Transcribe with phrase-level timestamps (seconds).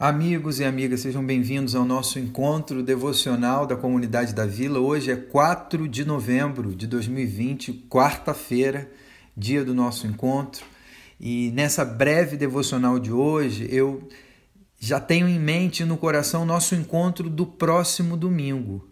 [0.00, 4.78] Amigos e amigas, sejam bem-vindos ao nosso encontro devocional da comunidade da Vila.
[4.78, 8.88] Hoje é 4 de novembro de 2020, quarta-feira,
[9.36, 10.64] dia do nosso encontro.
[11.18, 14.08] E nessa breve devocional de hoje, eu
[14.78, 18.88] já tenho em mente no coração nosso encontro do próximo domingo,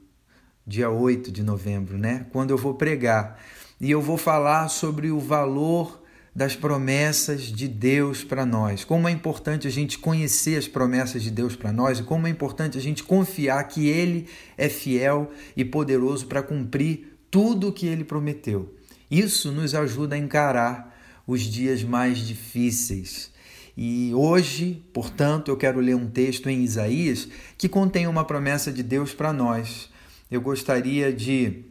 [0.67, 2.27] dia 8 de novembro, né?
[2.33, 3.39] Quando eu vou pregar.
[3.81, 6.03] E eu vou falar sobre o valor
[6.37, 8.85] das promessas de Deus para nós.
[8.85, 12.31] Como é importante a gente conhecer as promessas de Deus para nós e como é
[12.31, 17.87] importante a gente confiar que Ele é fiel e poderoso para cumprir tudo o que
[17.87, 18.77] Ele prometeu.
[19.11, 20.95] Isso nos ajuda a encarar
[21.27, 23.33] os dias mais difíceis.
[23.75, 27.27] E hoje, portanto, eu quero ler um texto em Isaías
[27.57, 29.89] que contém uma promessa de Deus para nós.
[30.31, 31.65] Eu gostaria de,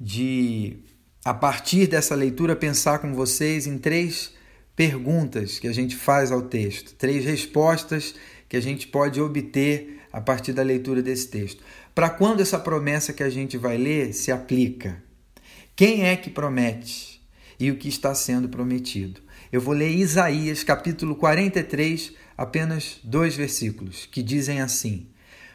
[0.00, 0.78] de
[1.26, 4.32] a partir dessa leitura, pensar com vocês em três
[4.76, 8.14] perguntas que a gente faz ao texto, três respostas
[8.48, 11.64] que a gente pode obter a partir da leitura desse texto.
[11.92, 15.02] Para quando essa promessa que a gente vai ler se aplica?
[15.74, 17.20] Quem é que promete
[17.58, 19.20] e o que está sendo prometido?
[19.50, 25.08] Eu vou ler Isaías capítulo 43, apenas dois versículos, que dizem assim: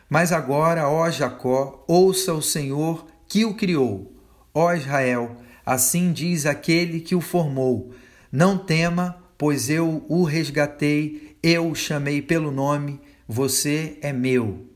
[0.09, 4.13] Mas agora, ó Jacó, ouça o Senhor que o criou,
[4.53, 7.93] ó Israel, Assim diz aquele que o formou:
[8.31, 14.67] Não tema, pois eu o resgatei, eu o chamei pelo nome, você é meu.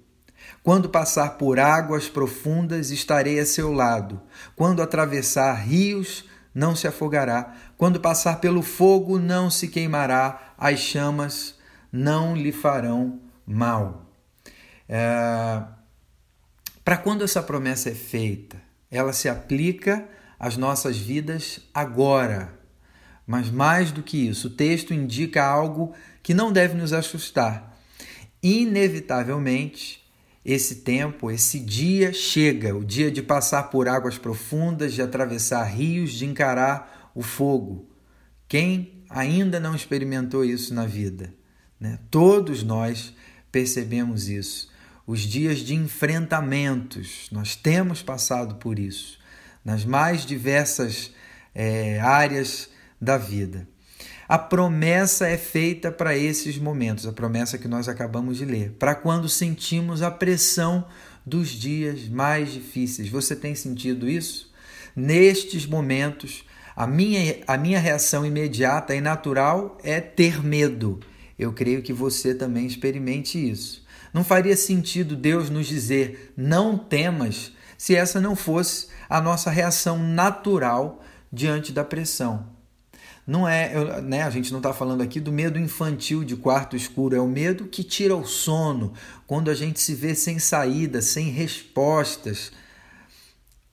[0.64, 4.22] Quando passar por águas profundas, estarei a seu lado.
[4.56, 7.54] Quando atravessar rios, não se afogará.
[7.78, 10.54] Quando passar pelo fogo, não se queimará.
[10.58, 11.56] As chamas
[11.92, 14.10] não lhe farão mal.
[14.90, 15.62] É...
[16.84, 18.62] Para quando essa promessa é feita?
[18.90, 20.08] Ela se aplica
[20.40, 22.54] as nossas vidas agora.
[23.26, 27.76] Mas mais do que isso, o texto indica algo que não deve nos assustar.
[28.42, 30.06] Inevitavelmente,
[30.44, 36.12] esse tempo, esse dia chega, o dia de passar por águas profundas, de atravessar rios,
[36.14, 37.90] de encarar o fogo.
[38.48, 41.34] Quem ainda não experimentou isso na vida?
[41.80, 41.98] Né?
[42.12, 43.12] Todos nós
[43.52, 44.70] percebemos isso.
[45.08, 49.25] Os dias de enfrentamentos, nós temos passado por isso
[49.66, 51.12] nas mais diversas
[51.56, 52.70] é, áreas
[53.02, 53.68] da vida.
[54.28, 58.96] A promessa é feita para esses momentos, a promessa que nós acabamos de ler, para
[58.96, 60.86] quando sentimos a pressão
[61.26, 63.10] dos dias mais difíceis.
[63.10, 64.54] Você tem sentido isso?
[64.96, 66.44] Nestes momentos,
[66.76, 71.00] a minha, a minha reação imediata e natural é ter medo.
[71.38, 73.86] Eu creio que você também experimente isso.
[74.14, 79.98] Não faria sentido Deus nos dizer não temas se essa não fosse a nossa reação
[79.98, 82.56] natural diante da pressão.
[83.28, 87.16] Não é, né, a gente não está falando aqui do medo infantil de quarto escuro,
[87.16, 88.94] é o medo que tira o sono,
[89.26, 92.52] quando a gente se vê sem saída, sem respostas.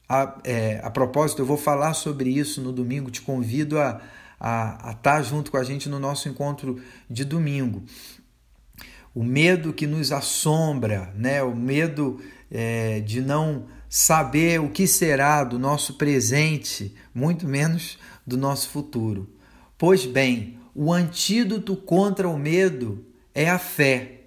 [0.09, 4.01] A, é, a propósito, eu vou falar sobre isso no domingo, te convido a,
[4.41, 6.81] a, a estar tá junto com a gente no nosso encontro
[7.11, 7.83] de domingo.
[9.15, 11.43] O medo que nos assombra, né?
[11.43, 18.37] o medo é, de não saber o que será do nosso presente, muito menos do
[18.37, 19.29] nosso futuro.
[19.77, 24.21] Pois bem, o antídoto contra o medo é a fé.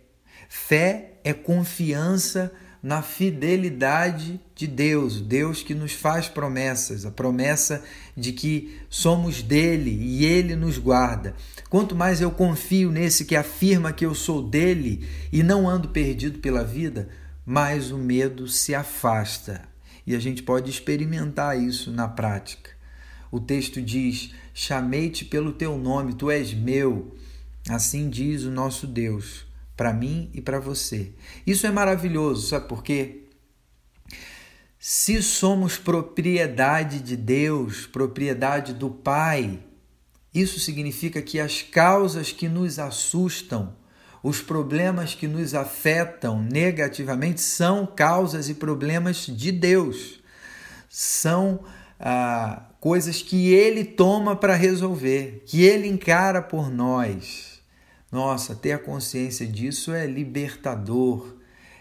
[0.48, 2.52] Fé é confiança
[2.86, 7.84] na fidelidade de Deus, Deus que nos faz promessas, a promessa
[8.16, 11.34] de que somos dele e ele nos guarda.
[11.68, 15.04] Quanto mais eu confio nesse que afirma que eu sou dele
[15.34, 17.10] e não ando perdido pela vida,
[17.44, 19.64] mais o medo se afasta.
[20.06, 22.70] E a gente pode experimentar isso na prática.
[23.32, 27.16] O texto diz: Chamei-te pelo teu nome, tu és meu.
[27.68, 29.44] Assim diz o nosso Deus,
[29.76, 31.14] para mim e para você.
[31.46, 33.24] Isso é maravilhoso, sabe por quê?
[34.80, 39.60] Se somos propriedade de Deus, propriedade do Pai,
[40.34, 43.76] isso significa que as causas que nos assustam,
[44.22, 50.20] os problemas que nos afetam negativamente são causas e problemas de Deus.
[50.90, 51.64] São
[52.00, 57.55] ah, coisas que Ele toma para resolver, que Ele encara por nós.
[58.12, 61.36] Nossa, ter a consciência disso é libertador,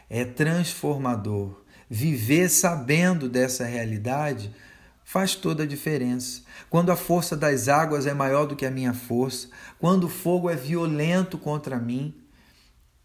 [0.08, 1.62] é transformador.
[1.88, 4.54] Viver sabendo dessa realidade
[5.04, 6.42] faz toda a diferença.
[6.70, 9.48] Quando a força das águas é maior do que a minha força,
[9.78, 12.14] quando o fogo é violento contra mim,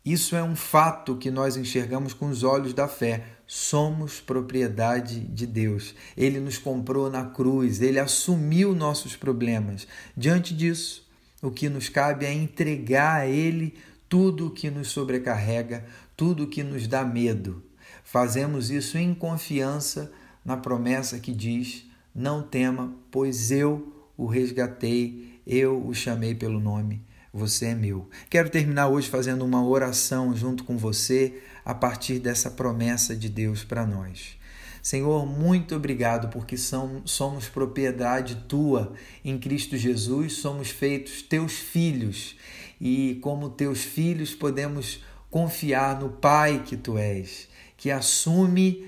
[0.04, 3.26] isso é um fato que nós enxergamos com os olhos da fé.
[3.46, 5.94] Somos propriedade de Deus.
[6.16, 9.86] Ele nos comprou na cruz, ele assumiu nossos problemas.
[10.16, 11.08] Diante disso,
[11.42, 13.76] o que nos cabe é entregar a ele
[14.08, 15.86] tudo o que nos sobrecarrega,
[16.18, 17.64] tudo o que nos dá medo.
[18.04, 20.12] Fazemos isso em confiança
[20.44, 27.02] na promessa que diz: Não tema, pois eu o resgatei, eu o chamei pelo nome,
[27.32, 28.10] você é meu.
[28.30, 33.64] Quero terminar hoje fazendo uma oração junto com você a partir dessa promessa de Deus
[33.64, 34.39] para nós.
[34.82, 38.94] Senhor, muito obrigado porque somos propriedade tua.
[39.24, 42.36] Em Cristo Jesus, somos feitos teus filhos.
[42.80, 48.88] E, como teus filhos, podemos confiar no Pai que tu és, que assume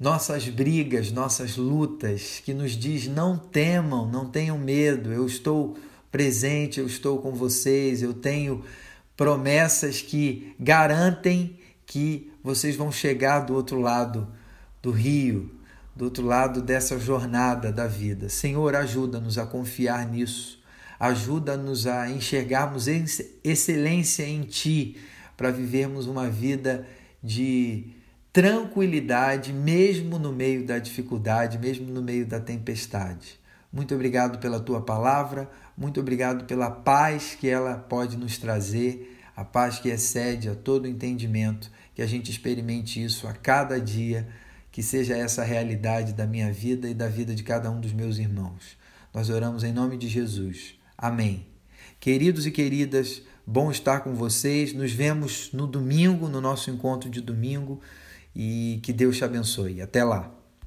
[0.00, 5.76] nossas brigas, nossas lutas, que nos diz: não temam, não tenham medo, eu estou
[6.10, 8.64] presente, eu estou com vocês, eu tenho
[9.16, 14.28] promessas que garantem que vocês vão chegar do outro lado
[14.82, 15.58] do rio,
[15.94, 18.28] do outro lado dessa jornada da vida.
[18.28, 20.62] Senhor, ajuda-nos a confiar nisso,
[20.98, 22.86] ajuda-nos a enxergarmos
[23.42, 24.96] excelência em Ti
[25.36, 26.86] para vivermos uma vida
[27.22, 27.90] de
[28.32, 33.38] tranquilidade, mesmo no meio da dificuldade, mesmo no meio da tempestade.
[33.72, 39.44] Muito obrigado pela tua palavra, muito obrigado pela paz que ela pode nos trazer, a
[39.44, 44.28] paz que excede a todo entendimento, que a gente experimente isso a cada dia
[44.78, 47.92] que seja essa a realidade da minha vida e da vida de cada um dos
[47.92, 48.78] meus irmãos.
[49.12, 50.76] Nós oramos em nome de Jesus.
[50.96, 51.48] Amém.
[51.98, 54.72] Queridos e queridas, bom estar com vocês.
[54.72, 57.80] Nos vemos no domingo, no nosso encontro de domingo,
[58.32, 59.82] e que Deus te abençoe.
[59.82, 60.37] Até lá.